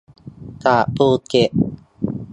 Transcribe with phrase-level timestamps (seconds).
[0.65, 1.51] จากภูเก็ต